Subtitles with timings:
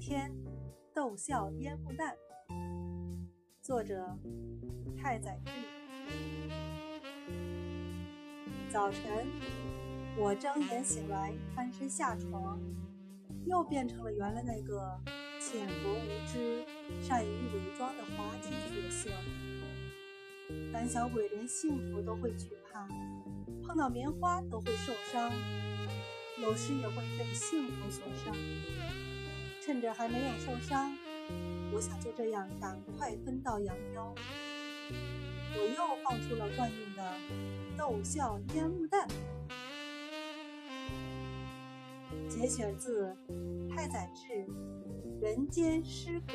[0.00, 0.34] 天
[0.94, 2.16] 逗笑烟雾弹，
[3.60, 4.08] 作者
[4.96, 5.52] 太宰治。
[8.72, 9.26] 早晨，
[10.16, 12.58] 我睁眼醒来，翻身下床，
[13.44, 14.98] 又变成了原来那个
[15.38, 16.64] 浅薄无知、
[17.02, 19.10] 善于伪装的滑稽角色。
[20.72, 22.88] 胆小鬼连幸福都会惧怕，
[23.62, 25.30] 碰到棉花都会受伤。
[26.40, 28.34] 有时也会被幸福所伤，
[29.70, 30.92] 趁着还没有受伤，
[31.72, 34.12] 我想就这样赶快分道扬镳。
[35.54, 37.14] 我又放出了惯用的
[37.78, 39.06] 逗笑烟雾弹。
[42.28, 43.16] 节选自
[43.72, 44.44] 太宰治
[45.22, 46.32] 《人间失格》。